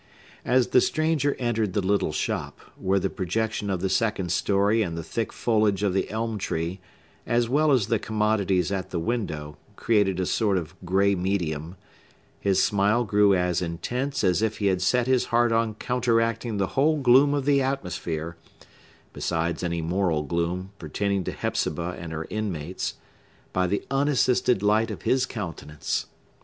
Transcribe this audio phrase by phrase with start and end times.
[0.45, 4.97] As the stranger entered the little shop, where the projection of the second story and
[4.97, 6.79] the thick foliage of the elm tree,
[7.27, 11.75] as well as the commodities at the window, created a sort of gray medium,
[12.39, 16.69] his smile grew as intense as if he had set his heart on counteracting the
[16.73, 18.35] whole gloom of the atmosphere
[19.13, 22.95] (besides any moral gloom pertaining to Hepzibah and her inmates)
[23.53, 26.07] by the unassisted light of his countenance.